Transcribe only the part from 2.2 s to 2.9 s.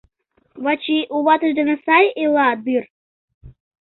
ила дыр?